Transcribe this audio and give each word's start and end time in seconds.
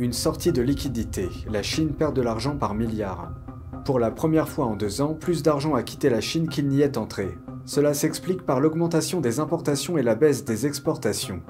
Une 0.00 0.12
sortie 0.12 0.52
de 0.52 0.62
liquidité. 0.62 1.28
La 1.50 1.64
Chine 1.64 1.88
perd 1.88 2.14
de 2.14 2.22
l'argent 2.22 2.56
par 2.56 2.72
milliards. 2.72 3.32
Pour 3.84 3.98
la 3.98 4.12
première 4.12 4.48
fois 4.48 4.66
en 4.66 4.76
deux 4.76 5.00
ans, 5.00 5.12
plus 5.12 5.42
d'argent 5.42 5.74
a 5.74 5.82
quitté 5.82 6.08
la 6.08 6.20
Chine 6.20 6.48
qu'il 6.48 6.68
n'y 6.68 6.82
est 6.82 6.96
entré. 6.96 7.36
Cela 7.64 7.94
s'explique 7.94 8.46
par 8.46 8.60
l'augmentation 8.60 9.20
des 9.20 9.40
importations 9.40 9.98
et 9.98 10.04
la 10.04 10.14
baisse 10.14 10.44
des 10.44 10.66
exportations. 10.66 11.42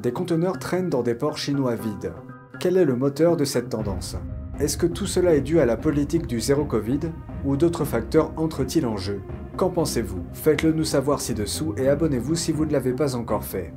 Des 0.00 0.12
conteneurs 0.12 0.58
traînent 0.58 0.90
dans 0.90 1.02
des 1.02 1.14
ports 1.14 1.38
chinois 1.38 1.76
vides. 1.76 2.12
Quel 2.60 2.76
est 2.76 2.84
le 2.84 2.94
moteur 2.94 3.38
de 3.38 3.46
cette 3.46 3.70
tendance? 3.70 4.18
Est-ce 4.60 4.76
que 4.76 4.86
tout 4.86 5.06
cela 5.06 5.34
est 5.34 5.40
dû 5.40 5.58
à 5.58 5.64
la 5.64 5.78
politique 5.78 6.26
du 6.26 6.40
zéro 6.40 6.66
Covid 6.66 7.00
ou 7.46 7.56
d'autres 7.56 7.86
facteurs 7.86 8.32
entrent-ils 8.36 8.84
en 8.84 8.98
jeu? 8.98 9.22
Qu'en 9.56 9.70
pensez-vous? 9.70 10.26
Faites-le 10.34 10.72
nous 10.72 10.84
savoir 10.84 11.22
ci-dessous 11.22 11.74
et 11.78 11.88
abonnez-vous 11.88 12.34
si 12.34 12.52
vous 12.52 12.66
ne 12.66 12.72
l'avez 12.72 12.92
pas 12.92 13.16
encore 13.16 13.44
fait. 13.44 13.72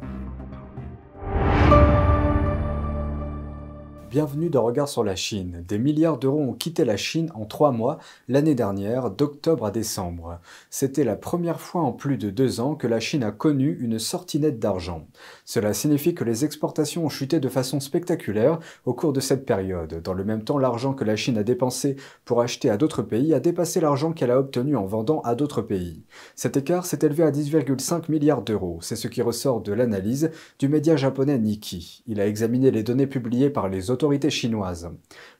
Bienvenue 4.09 4.49
dans 4.49 4.63
Regard 4.63 4.87
sur 4.87 5.03
la 5.03 5.17
Chine. 5.17 5.65
Des 5.67 5.77
milliards 5.77 6.17
d'euros 6.17 6.39
ont 6.39 6.53
quitté 6.53 6.85
la 6.85 6.95
Chine 6.95 7.29
en 7.35 7.43
trois 7.43 7.73
mois 7.73 7.97
l'année 8.29 8.55
dernière, 8.55 9.11
d'octobre 9.11 9.65
à 9.65 9.71
décembre. 9.71 10.39
C'était 10.69 11.03
la 11.03 11.17
première 11.17 11.59
fois 11.59 11.81
en 11.81 11.91
plus 11.91 12.17
de 12.17 12.29
deux 12.29 12.61
ans 12.61 12.75
que 12.75 12.87
la 12.87 13.01
Chine 13.01 13.23
a 13.23 13.31
connu 13.31 13.77
une 13.81 13.99
sortie 13.99 14.39
nette 14.39 14.59
d'argent. 14.59 15.05
Cela 15.43 15.73
signifie 15.73 16.15
que 16.15 16.23
les 16.23 16.45
exportations 16.45 17.03
ont 17.03 17.09
chuté 17.09 17.41
de 17.41 17.49
façon 17.49 17.81
spectaculaire 17.81 18.59
au 18.85 18.93
cours 18.93 19.11
de 19.11 19.19
cette 19.19 19.45
période. 19.45 20.01
Dans 20.01 20.13
le 20.13 20.23
même 20.23 20.45
temps, 20.45 20.57
l'argent 20.57 20.93
que 20.93 21.03
la 21.03 21.17
Chine 21.17 21.37
a 21.37 21.43
dépensé 21.43 21.97
pour 22.23 22.39
acheter 22.39 22.69
à 22.69 22.77
d'autres 22.77 23.01
pays 23.01 23.33
a 23.33 23.41
dépassé 23.41 23.81
l'argent 23.81 24.13
qu'elle 24.13 24.31
a 24.31 24.39
obtenu 24.39 24.77
en 24.77 24.85
vendant 24.85 25.19
à 25.21 25.35
d'autres 25.35 25.61
pays. 25.61 26.05
Cet 26.33 26.55
écart 26.55 26.85
s'est 26.85 26.99
élevé 27.01 27.23
à 27.23 27.31
10,5 27.31 28.09
milliards 28.09 28.41
d'euros. 28.41 28.79
C'est 28.81 28.95
ce 28.95 29.09
qui 29.09 29.21
ressort 29.21 29.59
de 29.59 29.73
l'analyse 29.73 30.31
du 30.59 30.69
média 30.69 30.95
japonais 30.95 31.37
Nikkei. 31.37 32.03
Il 32.07 32.21
a 32.21 32.27
examiné 32.27 32.71
les 32.71 32.83
données 32.83 33.07
publiées 33.07 33.49
par 33.49 33.67
les 33.67 33.91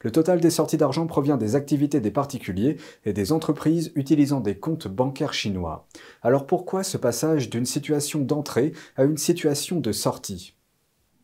Le 0.02 0.11
total 0.11 0.39
des 0.39 0.49
sorties 0.49 0.77
d'argent 0.77 1.07
provient 1.07 1.38
des 1.38 1.55
activités 1.55 1.99
des 1.99 2.11
particuliers 2.11 2.77
et 3.05 3.13
des 3.13 3.31
entreprises 3.31 3.91
utilisant 3.95 4.39
des 4.39 4.58
comptes 4.58 4.88
bancaires 4.88 5.33
chinois. 5.33 5.88
Alors 6.22 6.45
pourquoi 6.45 6.83
ce 6.83 6.97
passage 6.97 7.50
d'une 7.50 7.66
situation 7.66 8.19
d'entrée 8.19 8.73
à 8.95 9.03
une 9.03 9.17
situation 9.17 9.80
de 9.80 9.91
sortie? 9.91 10.53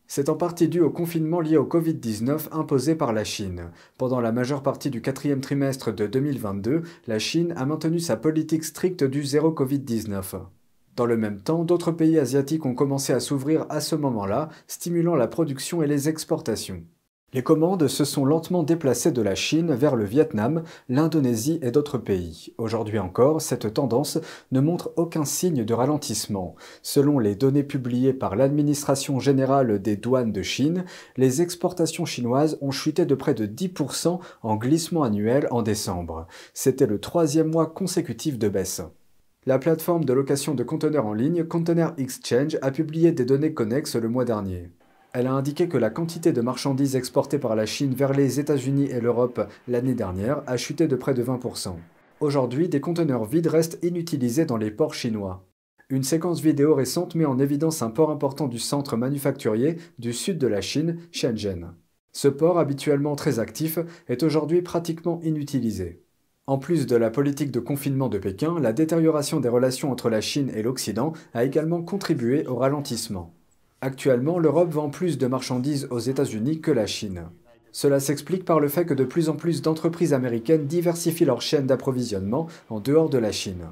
C'est 0.06 0.28
en 0.28 0.36
partie 0.36 0.68
dû 0.68 0.80
au 0.80 0.90
confinement 0.90 1.40
lié 1.40 1.56
au 1.56 1.64
Covid-19 1.64 2.48
imposé 2.52 2.94
par 2.94 3.12
la 3.12 3.24
Chine. 3.24 3.70
Pendant 3.98 4.20
la 4.20 4.32
majeure 4.32 4.62
partie 4.62 4.90
du 4.90 5.00
quatrième 5.00 5.40
trimestre 5.40 5.92
de 5.92 6.06
2022, 6.06 6.82
la 7.06 7.18
Chine 7.18 7.54
a 7.56 7.64
maintenu 7.64 7.98
sa 7.98 8.16
politique 8.16 8.64
stricte 8.64 9.02
du 9.02 9.24
zéro 9.24 9.50
Covid-19. 9.50 10.40
Dans 10.96 11.06
le 11.06 11.16
même 11.16 11.40
temps, 11.40 11.64
d'autres 11.64 11.90
pays 11.90 12.18
asiatiques 12.18 12.66
ont 12.66 12.74
commencé 12.74 13.12
à 13.12 13.18
s'ouvrir 13.18 13.66
à 13.70 13.80
ce 13.80 13.96
moment-là, 13.96 14.50
stimulant 14.68 15.16
la 15.16 15.26
production 15.26 15.82
et 15.82 15.88
les 15.88 16.08
exportations. 16.08 16.84
Les 17.34 17.42
commandes 17.42 17.88
se 17.88 18.04
sont 18.04 18.24
lentement 18.24 18.62
déplacées 18.62 19.10
de 19.10 19.20
la 19.20 19.34
Chine 19.34 19.74
vers 19.74 19.96
le 19.96 20.04
Vietnam, 20.04 20.62
l'Indonésie 20.88 21.58
et 21.62 21.72
d'autres 21.72 21.98
pays. 21.98 22.54
Aujourd'hui 22.58 23.00
encore, 23.00 23.42
cette 23.42 23.74
tendance 23.74 24.20
ne 24.52 24.60
montre 24.60 24.92
aucun 24.94 25.24
signe 25.24 25.64
de 25.64 25.74
ralentissement. 25.74 26.54
Selon 26.80 27.18
les 27.18 27.34
données 27.34 27.64
publiées 27.64 28.12
par 28.12 28.36
l'Administration 28.36 29.18
générale 29.18 29.82
des 29.82 29.96
douanes 29.96 30.30
de 30.30 30.42
Chine, 30.42 30.84
les 31.16 31.42
exportations 31.42 32.04
chinoises 32.04 32.56
ont 32.60 32.70
chuté 32.70 33.04
de 33.04 33.16
près 33.16 33.34
de 33.34 33.46
10% 33.46 34.20
en 34.44 34.54
glissement 34.54 35.02
annuel 35.02 35.48
en 35.50 35.62
décembre. 35.62 36.28
C'était 36.52 36.86
le 36.86 37.00
troisième 37.00 37.50
mois 37.50 37.66
consécutif 37.66 38.38
de 38.38 38.48
baisse. 38.48 38.80
La 39.44 39.58
plateforme 39.58 40.04
de 40.04 40.12
location 40.12 40.54
de 40.54 40.62
conteneurs 40.62 41.06
en 41.06 41.14
ligne 41.14 41.42
Container 41.42 41.94
Exchange 41.98 42.58
a 42.62 42.70
publié 42.70 43.10
des 43.10 43.24
données 43.24 43.54
connexes 43.54 43.96
le 43.96 44.08
mois 44.08 44.24
dernier. 44.24 44.70
Elle 45.14 45.28
a 45.28 45.32
indiqué 45.32 45.68
que 45.68 45.78
la 45.78 45.90
quantité 45.90 46.32
de 46.32 46.40
marchandises 46.40 46.96
exportées 46.96 47.38
par 47.38 47.54
la 47.54 47.66
Chine 47.66 47.94
vers 47.94 48.12
les 48.12 48.40
États-Unis 48.40 48.90
et 48.90 49.00
l'Europe 49.00 49.48
l'année 49.68 49.94
dernière 49.94 50.42
a 50.48 50.56
chuté 50.56 50.88
de 50.88 50.96
près 50.96 51.14
de 51.14 51.22
20%. 51.22 51.76
Aujourd'hui, 52.18 52.68
des 52.68 52.80
conteneurs 52.80 53.24
vides 53.24 53.46
restent 53.46 53.78
inutilisés 53.84 54.44
dans 54.44 54.56
les 54.56 54.72
ports 54.72 54.92
chinois. 54.92 55.46
Une 55.88 56.02
séquence 56.02 56.40
vidéo 56.40 56.74
récente 56.74 57.14
met 57.14 57.26
en 57.26 57.38
évidence 57.38 57.80
un 57.80 57.90
port 57.90 58.10
important 58.10 58.48
du 58.48 58.58
centre 58.58 58.96
manufacturier 58.96 59.76
du 60.00 60.12
sud 60.12 60.36
de 60.36 60.48
la 60.48 60.60
Chine, 60.60 60.98
Shenzhen. 61.12 61.74
Ce 62.10 62.26
port, 62.26 62.58
habituellement 62.58 63.14
très 63.14 63.38
actif, 63.38 63.78
est 64.08 64.24
aujourd'hui 64.24 64.62
pratiquement 64.62 65.20
inutilisé. 65.22 66.02
En 66.48 66.58
plus 66.58 66.86
de 66.86 66.96
la 66.96 67.10
politique 67.10 67.52
de 67.52 67.60
confinement 67.60 68.08
de 68.08 68.18
Pékin, 68.18 68.58
la 68.58 68.72
détérioration 68.72 69.38
des 69.38 69.48
relations 69.48 69.92
entre 69.92 70.10
la 70.10 70.20
Chine 70.20 70.50
et 70.56 70.62
l'Occident 70.62 71.12
a 71.34 71.44
également 71.44 71.82
contribué 71.82 72.48
au 72.48 72.56
ralentissement. 72.56 73.33
Actuellement, 73.84 74.38
l'Europe 74.38 74.72
vend 74.72 74.88
plus 74.88 75.18
de 75.18 75.26
marchandises 75.26 75.88
aux 75.90 75.98
États-Unis 75.98 76.62
que 76.62 76.70
la 76.70 76.86
Chine. 76.86 77.24
Cela 77.70 78.00
s'explique 78.00 78.46
par 78.46 78.58
le 78.58 78.68
fait 78.68 78.86
que 78.86 78.94
de 78.94 79.04
plus 79.04 79.28
en 79.28 79.36
plus 79.36 79.60
d'entreprises 79.60 80.14
américaines 80.14 80.66
diversifient 80.66 81.26
leur 81.26 81.42
chaîne 81.42 81.66
d'approvisionnement 81.66 82.46
en 82.70 82.80
dehors 82.80 83.10
de 83.10 83.18
la 83.18 83.30
Chine. 83.30 83.66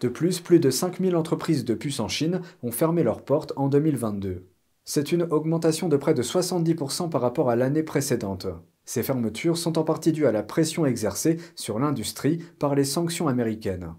De 0.00 0.06
plus, 0.06 0.38
plus 0.38 0.60
de 0.60 0.70
5000 0.70 1.16
entreprises 1.16 1.64
de 1.64 1.74
puces 1.74 1.98
en 1.98 2.06
Chine 2.06 2.42
ont 2.62 2.70
fermé 2.70 3.02
leurs 3.02 3.22
portes 3.22 3.54
en 3.56 3.66
2022. 3.66 4.44
C'est 4.84 5.10
une 5.10 5.24
augmentation 5.24 5.88
de 5.88 5.96
près 5.96 6.14
de 6.14 6.22
70% 6.22 7.10
par 7.10 7.20
rapport 7.20 7.50
à 7.50 7.56
l'année 7.56 7.82
précédente. 7.82 8.46
Ces 8.84 9.02
fermetures 9.02 9.58
sont 9.58 9.78
en 9.78 9.82
partie 9.82 10.12
dues 10.12 10.26
à 10.26 10.32
la 10.32 10.44
pression 10.44 10.86
exercée 10.86 11.38
sur 11.56 11.80
l'industrie 11.80 12.38
par 12.60 12.76
les 12.76 12.84
sanctions 12.84 13.26
américaines. 13.26 13.96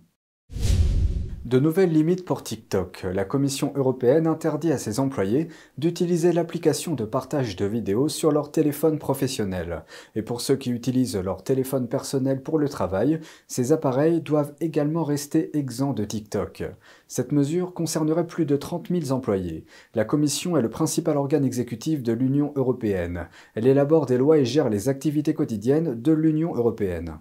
De 1.47 1.59
nouvelles 1.59 1.93
limites 1.93 2.25
pour 2.25 2.43
TikTok. 2.43 3.05
La 3.13 3.23
Commission 3.23 3.71
européenne 3.73 4.27
interdit 4.27 4.73
à 4.73 4.77
ses 4.77 4.99
employés 4.99 5.47
d'utiliser 5.77 6.33
l'application 6.33 6.93
de 6.93 7.05
partage 7.05 7.55
de 7.55 7.65
vidéos 7.65 8.09
sur 8.09 8.33
leur 8.33 8.51
téléphone 8.51 8.99
professionnel. 8.99 9.85
Et 10.17 10.23
pour 10.23 10.41
ceux 10.41 10.57
qui 10.57 10.71
utilisent 10.71 11.15
leur 11.15 11.45
téléphone 11.45 11.87
personnel 11.87 12.43
pour 12.43 12.59
le 12.59 12.67
travail, 12.67 13.21
ces 13.47 13.71
appareils 13.71 14.19
doivent 14.19 14.55
également 14.59 15.05
rester 15.05 15.57
exempts 15.57 15.93
de 15.93 16.03
TikTok. 16.03 16.65
Cette 17.07 17.31
mesure 17.31 17.73
concernerait 17.73 18.27
plus 18.27 18.45
de 18.45 18.57
30 18.57 18.89
000 18.89 19.13
employés. 19.13 19.63
La 19.95 20.03
Commission 20.03 20.57
est 20.57 20.61
le 20.61 20.69
principal 20.69 21.15
organe 21.15 21.45
exécutif 21.45 22.03
de 22.03 22.11
l'Union 22.11 22.51
européenne. 22.57 23.29
Elle 23.55 23.67
élabore 23.67 24.05
des 24.05 24.17
lois 24.17 24.37
et 24.37 24.43
gère 24.43 24.67
les 24.67 24.89
activités 24.89 25.33
quotidiennes 25.33 25.95
de 25.95 26.11
l'Union 26.11 26.53
européenne. 26.53 27.19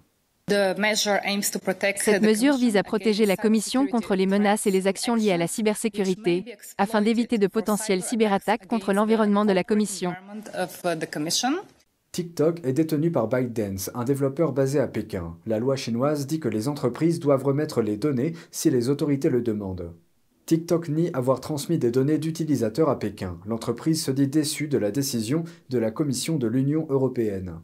Cette 0.49 2.21
mesure 2.21 2.55
vise 2.55 2.77
à 2.77 2.83
protéger 2.83 3.25
la 3.25 3.35
Commission 3.35 3.85
contre 3.85 4.15
les 4.15 4.25
menaces 4.25 4.65
et 4.65 4.71
les 4.71 4.87
actions 4.87 5.13
liées 5.13 5.33
à 5.33 5.37
la 5.37 5.47
cybersécurité, 5.47 6.55
afin 6.77 7.01
d'éviter 7.01 7.37
de 7.37 7.47
potentielles 7.47 8.01
cyberattaques 8.01 8.65
contre 8.65 8.93
l'environnement 8.93 9.43
de 9.43 9.51
la 9.51 9.65
Commission. 9.65 10.13
TikTok 12.13 12.61
est 12.63 12.71
détenu 12.71 13.11
par 13.11 13.27
ByteDance, 13.27 13.91
un 13.93 14.05
développeur 14.05 14.53
basé 14.53 14.79
à 14.79 14.87
Pékin. 14.87 15.35
La 15.45 15.59
loi 15.59 15.75
chinoise 15.75 16.25
dit 16.27 16.39
que 16.39 16.47
les 16.47 16.69
entreprises 16.69 17.19
doivent 17.19 17.43
remettre 17.43 17.81
les 17.81 17.97
données 17.97 18.31
si 18.49 18.69
les 18.69 18.87
autorités 18.87 19.29
le 19.29 19.41
demandent. 19.41 19.93
TikTok 20.45 20.87
nie 20.87 21.09
avoir 21.11 21.41
transmis 21.41 21.77
des 21.77 21.91
données 21.91 22.19
d'utilisateurs 22.19 22.87
à 22.87 22.97
Pékin. 22.97 23.37
L'entreprise 23.45 24.01
se 24.01 24.11
dit 24.11 24.27
déçue 24.27 24.69
de 24.69 24.77
la 24.77 24.91
décision 24.91 25.43
de 25.69 25.77
la 25.77 25.91
Commission 25.91 26.37
de 26.37 26.47
l'Union 26.47 26.87
européenne. 26.89 27.59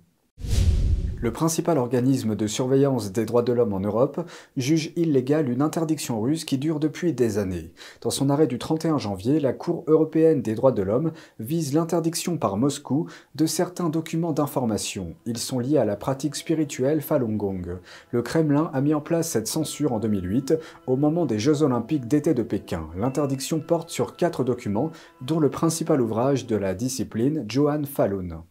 Le 1.24 1.32
principal 1.32 1.78
organisme 1.78 2.36
de 2.36 2.48
surveillance 2.48 3.14
des 3.14 3.24
droits 3.24 3.44
de 3.44 3.54
l'homme 3.54 3.72
en 3.72 3.80
Europe 3.80 4.30
juge 4.58 4.92
illégale 4.98 5.48
une 5.48 5.62
interdiction 5.62 6.20
russe 6.20 6.44
qui 6.44 6.58
dure 6.58 6.82
depuis 6.82 7.14
des 7.14 7.38
années. 7.38 7.72
Dans 8.02 8.10
son 8.10 8.30
arrêt 8.30 8.46
du 8.46 8.60
31 8.60 8.98
janvier, 8.98 9.40
la 9.40 9.54
Cour 9.54 9.86
européenne 9.88 10.42
des 10.42 10.54
droits 10.54 10.74
de 10.74 10.82
l'homme 10.82 11.14
vise 11.40 11.74
l'interdiction 11.74 12.36
par 12.36 12.58
Moscou 12.58 13.08
de 13.36 13.46
certains 13.46 13.88
documents 13.88 14.34
d'information. 14.34 15.16
Ils 15.26 15.38
sont 15.38 15.60
liés 15.60 15.78
à 15.78 15.86
la 15.86 15.96
pratique 15.96 16.36
spirituelle 16.36 17.00
Falun 17.00 17.38
Gong. 17.38 17.80
Le 18.12 18.22
Kremlin 18.22 18.70
a 18.74 18.82
mis 18.82 18.94
en 18.94 19.00
place 19.00 19.30
cette 19.30 19.48
censure 19.48 19.94
en 19.94 20.00
2008 20.00 20.56
au 20.88 20.98
moment 20.98 21.26
des 21.26 21.40
Jeux 21.40 21.64
olympiques 21.64 22.10
d'été 22.10 22.34
de 22.34 22.44
Pékin. 22.44 22.90
L'interdiction 22.98 23.62
porte 23.62 23.92
sur 23.92 24.18
quatre 24.18 24.44
documents, 24.44 24.92
dont 25.22 25.40
le 25.40 25.50
principal 25.50 26.02
ouvrage 26.02 26.48
de 26.48 26.58
la 26.58 26.74
discipline 26.74 27.46
Johann 27.48 27.86
Falun. 27.86 28.44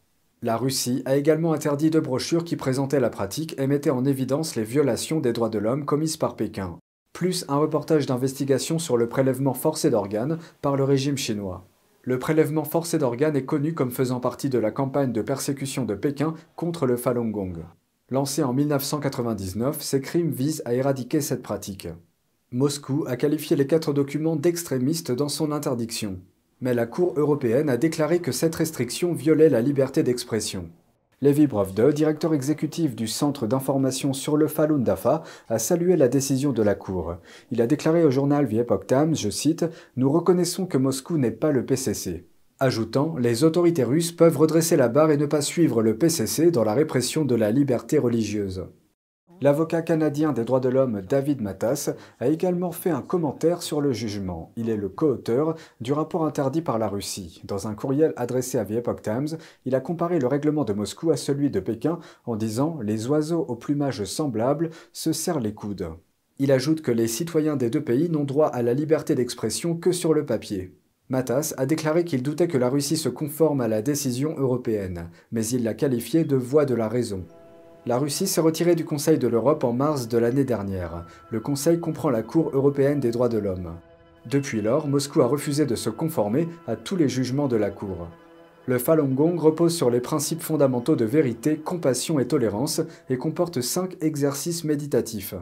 La 0.44 0.56
Russie 0.56 1.02
a 1.04 1.14
également 1.14 1.52
interdit 1.52 1.88
deux 1.88 2.00
brochures 2.00 2.42
qui 2.42 2.56
présentaient 2.56 2.98
la 2.98 3.10
pratique 3.10 3.54
et 3.60 3.68
mettaient 3.68 3.90
en 3.90 4.04
évidence 4.04 4.56
les 4.56 4.64
violations 4.64 5.20
des 5.20 5.32
droits 5.32 5.48
de 5.48 5.60
l'homme 5.60 5.84
commises 5.84 6.16
par 6.16 6.34
Pékin, 6.34 6.78
plus 7.12 7.44
un 7.46 7.58
reportage 7.58 8.06
d'investigation 8.06 8.80
sur 8.80 8.96
le 8.96 9.08
prélèvement 9.08 9.54
forcé 9.54 9.88
d'organes 9.88 10.38
par 10.60 10.74
le 10.74 10.82
régime 10.82 11.16
chinois. 11.16 11.64
Le 12.02 12.18
prélèvement 12.18 12.64
forcé 12.64 12.98
d'organes 12.98 13.36
est 13.36 13.44
connu 13.44 13.72
comme 13.72 13.92
faisant 13.92 14.18
partie 14.18 14.48
de 14.48 14.58
la 14.58 14.72
campagne 14.72 15.12
de 15.12 15.22
persécution 15.22 15.84
de 15.84 15.94
Pékin 15.94 16.34
contre 16.56 16.86
le 16.86 16.96
Falun 16.96 17.30
Gong. 17.30 17.64
Lancé 18.10 18.42
en 18.42 18.52
1999, 18.52 19.80
ces 19.80 20.00
crimes 20.00 20.32
visent 20.32 20.62
à 20.64 20.74
éradiquer 20.74 21.20
cette 21.20 21.44
pratique. 21.44 21.86
Moscou 22.50 23.04
a 23.06 23.14
qualifié 23.16 23.54
les 23.54 23.68
quatre 23.68 23.92
documents 23.92 24.34
d'extrémistes 24.34 25.12
dans 25.12 25.28
son 25.28 25.52
interdiction 25.52 26.18
mais 26.62 26.72
la 26.72 26.86
Cour 26.86 27.12
européenne 27.16 27.68
a 27.68 27.76
déclaré 27.76 28.20
que 28.20 28.32
cette 28.32 28.54
restriction 28.54 29.12
violait 29.12 29.50
la 29.50 29.60
liberté 29.60 30.02
d'expression. 30.02 30.70
Levi 31.20 31.46
Brovde, 31.46 31.92
directeur 31.92 32.34
exécutif 32.34 32.96
du 32.96 33.06
Centre 33.06 33.46
d'information 33.46 34.12
sur 34.12 34.36
le 34.36 34.48
Falun 34.48 34.78
Dafa, 34.78 35.22
a 35.48 35.58
salué 35.58 35.96
la 35.96 36.08
décision 36.08 36.52
de 36.52 36.62
la 36.62 36.74
Cour. 36.74 37.16
Il 37.50 37.60
a 37.60 37.66
déclaré 37.66 38.04
au 38.04 38.10
journal 38.10 38.48
The 38.48 38.54
Epoch 38.54 38.86
Times, 38.86 39.14
je 39.14 39.30
cite, 39.30 39.64
Nous 39.96 40.10
reconnaissons 40.10 40.66
que 40.66 40.78
Moscou 40.78 41.18
n'est 41.18 41.30
pas 41.30 41.52
le 41.52 41.66
PCC. 41.66 42.26
ajoutant 42.58 43.16
Les 43.18 43.44
autorités 43.44 43.84
russes 43.84 44.12
peuvent 44.12 44.36
redresser 44.36 44.76
la 44.76 44.88
barre 44.88 45.10
et 45.10 45.16
ne 45.16 45.26
pas 45.26 45.42
suivre 45.42 45.82
le 45.82 45.96
PCC 45.96 46.50
dans 46.50 46.64
la 46.64 46.74
répression 46.74 47.24
de 47.24 47.34
la 47.34 47.50
liberté 47.50 47.98
religieuse. 47.98 48.64
L'avocat 49.42 49.82
canadien 49.82 50.32
des 50.32 50.44
droits 50.44 50.60
de 50.60 50.68
l'homme 50.68 51.02
David 51.02 51.40
Matas 51.40 51.90
a 52.20 52.28
également 52.28 52.70
fait 52.70 52.90
un 52.90 53.02
commentaire 53.02 53.60
sur 53.60 53.80
le 53.80 53.92
jugement. 53.92 54.52
Il 54.54 54.70
est 54.70 54.76
le 54.76 54.88
co-auteur 54.88 55.56
du 55.80 55.92
rapport 55.92 56.24
interdit 56.24 56.62
par 56.62 56.78
la 56.78 56.86
Russie. 56.86 57.42
Dans 57.42 57.66
un 57.66 57.74
courriel 57.74 58.12
adressé 58.14 58.56
à 58.56 58.64
The 58.64 58.70
Epoch 58.70 59.02
Times, 59.02 59.36
il 59.64 59.74
a 59.74 59.80
comparé 59.80 60.20
le 60.20 60.28
règlement 60.28 60.62
de 60.62 60.72
Moscou 60.72 61.10
à 61.10 61.16
celui 61.16 61.50
de 61.50 61.58
Pékin 61.58 61.98
en 62.24 62.36
disant 62.36 62.78
Les 62.82 63.08
oiseaux 63.08 63.44
au 63.48 63.56
plumage 63.56 64.04
semblable 64.04 64.70
se 64.92 65.12
serrent 65.12 65.40
les 65.40 65.54
coudes. 65.54 65.90
Il 66.38 66.52
ajoute 66.52 66.80
que 66.80 66.92
les 66.92 67.08
citoyens 67.08 67.56
des 67.56 67.68
deux 67.68 67.82
pays 67.82 68.08
n'ont 68.08 68.22
droit 68.22 68.46
à 68.46 68.62
la 68.62 68.74
liberté 68.74 69.16
d'expression 69.16 69.74
que 69.74 69.90
sur 69.90 70.14
le 70.14 70.24
papier. 70.24 70.72
Matas 71.08 71.52
a 71.56 71.66
déclaré 71.66 72.04
qu'il 72.04 72.22
doutait 72.22 72.46
que 72.46 72.58
la 72.58 72.70
Russie 72.70 72.96
se 72.96 73.08
conforme 73.08 73.60
à 73.60 73.66
la 73.66 73.82
décision 73.82 74.36
européenne, 74.38 75.10
mais 75.32 75.44
il 75.48 75.64
l'a 75.64 75.74
qualifiée 75.74 76.22
de 76.22 76.36
voie 76.36 76.64
de 76.64 76.76
la 76.76 76.88
raison. 76.88 77.24
La 77.84 77.98
Russie 77.98 78.28
s'est 78.28 78.40
retirée 78.40 78.76
du 78.76 78.84
Conseil 78.84 79.18
de 79.18 79.26
l'Europe 79.26 79.64
en 79.64 79.72
mars 79.72 80.06
de 80.06 80.16
l'année 80.16 80.44
dernière. 80.44 81.04
Le 81.30 81.40
Conseil 81.40 81.80
comprend 81.80 82.10
la 82.10 82.22
Cour 82.22 82.50
européenne 82.52 83.00
des 83.00 83.10
droits 83.10 83.28
de 83.28 83.38
l'homme. 83.38 83.72
Depuis 84.30 84.62
lors, 84.62 84.86
Moscou 84.86 85.20
a 85.20 85.26
refusé 85.26 85.66
de 85.66 85.74
se 85.74 85.90
conformer 85.90 86.48
à 86.68 86.76
tous 86.76 86.94
les 86.94 87.08
jugements 87.08 87.48
de 87.48 87.56
la 87.56 87.70
Cour. 87.70 88.06
Le 88.66 88.78
Falun 88.78 89.08
Gong 89.08 89.36
repose 89.36 89.74
sur 89.74 89.90
les 89.90 89.98
principes 90.00 90.42
fondamentaux 90.42 90.94
de 90.94 91.04
vérité, 91.04 91.56
compassion 91.56 92.20
et 92.20 92.28
tolérance 92.28 92.80
et 93.10 93.18
comporte 93.18 93.60
cinq 93.60 93.96
exercices 94.00 94.62
méditatifs. 94.62 95.34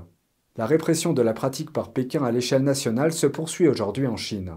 La 0.56 0.64
répression 0.64 1.12
de 1.12 1.20
la 1.20 1.34
pratique 1.34 1.74
par 1.74 1.92
Pékin 1.92 2.24
à 2.24 2.32
l'échelle 2.32 2.62
nationale 2.62 3.12
se 3.12 3.26
poursuit 3.26 3.68
aujourd'hui 3.68 4.06
en 4.06 4.16
Chine. 4.16 4.52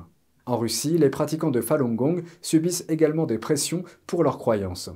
En 0.45 0.55
Russie, 0.55 0.97
les 0.97 1.09
pratiquants 1.09 1.51
de 1.51 1.59
Falun 1.59 1.95
Gong 1.95 2.23
subissent 2.41 2.85
également 2.87 3.25
des 3.25 3.39
pressions 3.39 3.83
pour 4.07 4.23
leurs 4.23 4.37
croyances. 4.37 4.89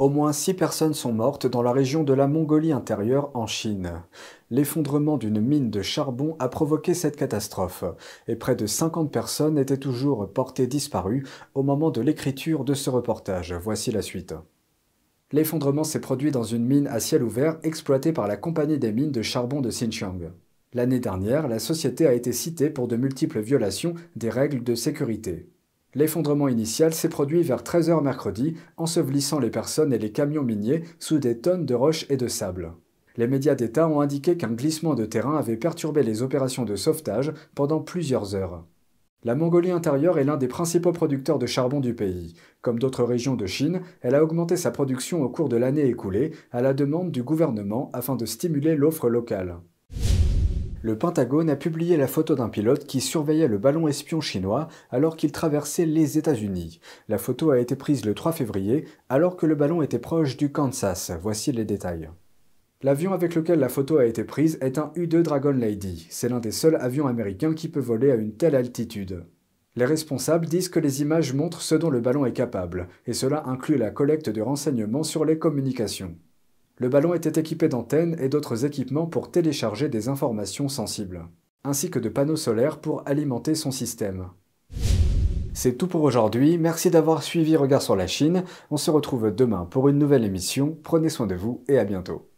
Au 0.00 0.08
moins 0.08 0.32
six 0.32 0.54
personnes 0.54 0.94
sont 0.94 1.12
mortes 1.12 1.46
dans 1.46 1.60
la 1.60 1.72
région 1.72 2.04
de 2.04 2.14
la 2.14 2.26
Mongolie 2.26 2.72
intérieure 2.72 3.30
en 3.34 3.46
Chine. 3.46 4.02
L'effondrement 4.48 5.18
d'une 5.18 5.42
mine 5.42 5.70
de 5.70 5.82
charbon 5.82 6.36
a 6.38 6.48
provoqué 6.48 6.94
cette 6.94 7.16
catastrophe, 7.16 7.84
et 8.26 8.34
près 8.34 8.56
de 8.56 8.66
50 8.66 9.12
personnes 9.12 9.58
étaient 9.58 9.76
toujours 9.76 10.32
portées 10.32 10.66
disparues 10.66 11.26
au 11.52 11.62
moment 11.62 11.90
de 11.90 12.00
l'écriture 12.00 12.64
de 12.64 12.72
ce 12.72 12.88
reportage. 12.88 13.52
Voici 13.52 13.92
la 13.92 14.00
suite. 14.00 14.32
L'effondrement 15.32 15.84
s'est 15.84 16.00
produit 16.00 16.30
dans 16.30 16.44
une 16.44 16.64
mine 16.64 16.86
à 16.86 16.98
ciel 16.98 17.22
ouvert 17.22 17.58
exploitée 17.62 18.14
par 18.14 18.26
la 18.26 18.38
compagnie 18.38 18.78
des 18.78 18.92
mines 18.92 19.12
de 19.12 19.20
charbon 19.20 19.60
de 19.60 19.68
Xinjiang. 19.68 20.32
L'année 20.72 21.00
dernière, 21.00 21.46
la 21.46 21.58
société 21.58 22.06
a 22.06 22.14
été 22.14 22.32
citée 22.32 22.70
pour 22.70 22.88
de 22.88 22.96
multiples 22.96 23.40
violations 23.40 23.92
des 24.16 24.30
règles 24.30 24.64
de 24.64 24.74
sécurité. 24.74 25.50
L'effondrement 25.94 26.48
initial 26.48 26.94
s'est 26.94 27.08
produit 27.08 27.42
vers 27.42 27.62
13h 27.62 28.02
mercredi, 28.02 28.54
ensevelissant 28.76 29.40
les 29.40 29.50
personnes 29.50 29.92
et 29.92 29.98
les 29.98 30.12
camions 30.12 30.44
miniers 30.44 30.84
sous 30.98 31.18
des 31.18 31.38
tonnes 31.38 31.66
de 31.66 31.74
roches 31.74 32.06
et 32.10 32.16
de 32.16 32.28
sable. 32.28 32.72
Les 33.16 33.26
médias 33.26 33.56
d'État 33.56 33.88
ont 33.88 34.00
indiqué 34.00 34.36
qu'un 34.36 34.52
glissement 34.52 34.94
de 34.94 35.04
terrain 35.04 35.36
avait 35.36 35.56
perturbé 35.56 36.02
les 36.02 36.22
opérations 36.22 36.64
de 36.64 36.76
sauvetage 36.76 37.32
pendant 37.54 37.80
plusieurs 37.80 38.34
heures. 38.36 38.64
La 39.22 39.34
Mongolie 39.34 39.70
intérieure 39.70 40.18
est 40.18 40.24
l'un 40.24 40.38
des 40.38 40.48
principaux 40.48 40.92
producteurs 40.92 41.38
de 41.38 41.44
charbon 41.44 41.80
du 41.80 41.92
pays. 41.92 42.34
Comme 42.62 42.78
d'autres 42.78 43.04
régions 43.04 43.34
de 43.34 43.44
Chine, 43.46 43.82
elle 44.00 44.14
a 44.14 44.22
augmenté 44.22 44.56
sa 44.56 44.70
production 44.70 45.22
au 45.22 45.28
cours 45.28 45.50
de 45.50 45.56
l'année 45.56 45.86
écoulée 45.86 46.30
à 46.52 46.62
la 46.62 46.72
demande 46.72 47.10
du 47.10 47.22
gouvernement 47.22 47.90
afin 47.92 48.16
de 48.16 48.24
stimuler 48.24 48.76
l'offre 48.76 49.10
locale. 49.10 49.58
Le 50.82 50.96
Pentagone 50.96 51.50
a 51.50 51.56
publié 51.56 51.98
la 51.98 52.06
photo 52.06 52.34
d'un 52.34 52.48
pilote 52.48 52.86
qui 52.86 53.02
surveillait 53.02 53.48
le 53.48 53.58
ballon 53.58 53.86
espion 53.86 54.22
chinois 54.22 54.68
alors 54.90 55.14
qu'il 55.14 55.30
traversait 55.30 55.84
les 55.84 56.16
États-Unis. 56.16 56.80
La 57.10 57.18
photo 57.18 57.50
a 57.50 57.58
été 57.58 57.76
prise 57.76 58.06
le 58.06 58.14
3 58.14 58.32
février 58.32 58.86
alors 59.10 59.36
que 59.36 59.44
le 59.44 59.54
ballon 59.54 59.82
était 59.82 59.98
proche 59.98 60.38
du 60.38 60.50
Kansas. 60.50 61.12
Voici 61.20 61.52
les 61.52 61.66
détails. 61.66 62.08
L'avion 62.80 63.12
avec 63.12 63.34
lequel 63.34 63.58
la 63.58 63.68
photo 63.68 63.98
a 63.98 64.06
été 64.06 64.24
prise 64.24 64.56
est 64.62 64.78
un 64.78 64.90
U-2 64.96 65.20
Dragon 65.20 65.52
Lady. 65.52 66.06
C'est 66.08 66.30
l'un 66.30 66.40
des 66.40 66.50
seuls 66.50 66.76
avions 66.76 67.06
américains 67.06 67.52
qui 67.52 67.68
peut 67.68 67.78
voler 67.78 68.10
à 68.10 68.14
une 68.14 68.32
telle 68.32 68.54
altitude. 68.54 69.26
Les 69.76 69.84
responsables 69.84 70.46
disent 70.46 70.70
que 70.70 70.80
les 70.80 71.02
images 71.02 71.34
montrent 71.34 71.60
ce 71.60 71.74
dont 71.74 71.90
le 71.90 72.00
ballon 72.00 72.24
est 72.24 72.32
capable, 72.32 72.88
et 73.06 73.12
cela 73.12 73.46
inclut 73.46 73.76
la 73.76 73.90
collecte 73.90 74.30
de 74.30 74.40
renseignements 74.40 75.02
sur 75.02 75.26
les 75.26 75.38
communications. 75.38 76.16
Le 76.80 76.88
ballon 76.88 77.12
était 77.12 77.38
équipé 77.38 77.68
d'antennes 77.68 78.16
et 78.18 78.30
d'autres 78.30 78.64
équipements 78.64 79.04
pour 79.04 79.30
télécharger 79.30 79.90
des 79.90 80.08
informations 80.08 80.70
sensibles, 80.70 81.28
ainsi 81.62 81.90
que 81.90 81.98
de 81.98 82.08
panneaux 82.08 82.36
solaires 82.36 82.78
pour 82.78 83.02
alimenter 83.06 83.54
son 83.54 83.70
système. 83.70 84.28
C'est 85.52 85.76
tout 85.76 85.88
pour 85.88 86.02
aujourd'hui, 86.02 86.56
merci 86.56 86.90
d'avoir 86.90 87.22
suivi 87.22 87.54
Regard 87.54 87.82
sur 87.82 87.96
la 87.96 88.06
Chine, 88.06 88.44
on 88.70 88.78
se 88.78 88.90
retrouve 88.90 89.30
demain 89.30 89.66
pour 89.70 89.90
une 89.90 89.98
nouvelle 89.98 90.24
émission, 90.24 90.74
prenez 90.82 91.10
soin 91.10 91.26
de 91.26 91.34
vous 91.34 91.62
et 91.68 91.78
à 91.78 91.84
bientôt. 91.84 92.29